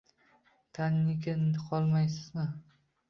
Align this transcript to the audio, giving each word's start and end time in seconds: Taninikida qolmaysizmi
Taninikida 0.77 1.61
qolmaysizmi 1.67 2.49